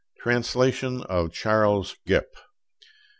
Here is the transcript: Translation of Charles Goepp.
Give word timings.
Translation 0.17 1.03
of 1.03 1.31
Charles 1.31 1.95
Goepp. 2.07 2.33